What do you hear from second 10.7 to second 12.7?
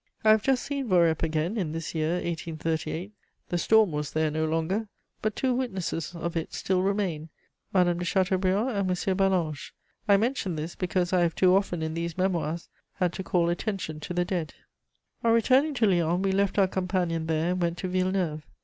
because I have too often, in these Memoirs,